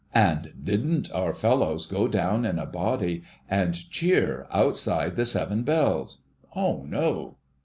[0.15, 6.21] And didn't our fellows go down in a body and cheer outside the Seven Bells?
[6.55, 7.37] O no